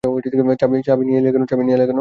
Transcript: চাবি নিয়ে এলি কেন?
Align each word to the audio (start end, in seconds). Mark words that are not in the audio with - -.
চাবি 0.59 1.03
নিয়ে 1.03 1.19
এলি 1.19 1.29
কেন? 1.31 1.43